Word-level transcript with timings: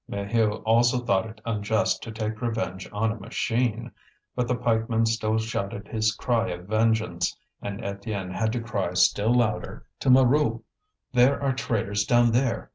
Maheu 0.09 0.63
also 0.65 0.97
thought 1.05 1.27
it 1.27 1.41
unjust 1.45 2.01
to 2.01 2.11
take 2.11 2.41
revenge 2.41 2.89
on 2.91 3.11
a 3.11 3.19
machine. 3.19 3.91
But 4.35 4.47
the 4.47 4.55
pikeman 4.55 5.05
still 5.05 5.37
shouted 5.37 5.87
his 5.89 6.11
cry 6.15 6.49
of 6.49 6.65
vengeance, 6.65 7.37
and 7.61 7.81
Étienne 7.81 8.33
had 8.33 8.51
to 8.53 8.61
cry 8.61 8.95
still 8.95 9.35
louder: 9.35 9.85
"To 9.99 10.09
Mirou! 10.09 10.63
There 11.13 11.39
are 11.39 11.53
traitors 11.53 12.03
down 12.05 12.31
there! 12.31 12.69